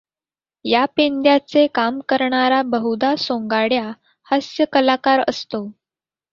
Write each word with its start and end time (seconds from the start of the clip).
या 0.65 0.83
पेंद्याचे 0.97 1.65
काम 1.75 1.99
करणारा 2.09 2.61
बहुधा 2.71 3.15
सोंगाड्या 3.15 3.91
हास्य 4.27 4.65
कलाकार 4.73 5.23
असतो. 5.27 5.65